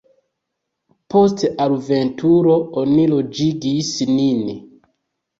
Post 1.13 1.43
alveturo 1.65 2.55
oni 2.83 3.03
loĝigis 3.11 3.91
nin. 4.15 4.49